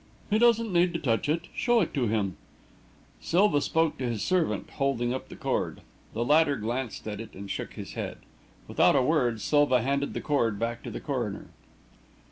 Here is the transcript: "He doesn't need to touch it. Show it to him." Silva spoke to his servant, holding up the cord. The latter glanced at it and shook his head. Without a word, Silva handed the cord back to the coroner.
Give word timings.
"He 0.31 0.39
doesn't 0.39 0.73
need 0.73 0.93
to 0.95 0.99
touch 0.99 1.29
it. 1.29 1.41
Show 1.53 1.79
it 1.81 1.93
to 1.93 2.07
him." 2.07 2.35
Silva 3.19 3.61
spoke 3.61 3.99
to 3.99 4.09
his 4.09 4.23
servant, 4.23 4.71
holding 4.71 5.13
up 5.13 5.29
the 5.29 5.35
cord. 5.35 5.81
The 6.15 6.25
latter 6.25 6.55
glanced 6.55 7.07
at 7.07 7.21
it 7.21 7.35
and 7.35 7.51
shook 7.51 7.75
his 7.75 7.93
head. 7.93 8.17
Without 8.67 8.95
a 8.95 9.03
word, 9.03 9.41
Silva 9.41 9.83
handed 9.83 10.15
the 10.15 10.19
cord 10.21 10.57
back 10.57 10.81
to 10.81 10.89
the 10.89 11.01
coroner. 11.01 11.49